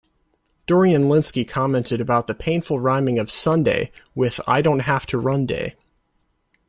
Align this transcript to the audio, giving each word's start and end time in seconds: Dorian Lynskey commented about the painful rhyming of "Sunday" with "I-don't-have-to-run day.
Dorian 0.65 1.03
Lynskey 1.07 1.45
commented 1.47 2.01
about 2.01 2.25
the 2.25 2.33
painful 2.33 2.79
rhyming 2.79 3.19
of 3.19 3.29
"Sunday" 3.29 3.91
with 4.15 4.41
"I-don't-have-to-run 4.47 5.45
day. 5.45 5.75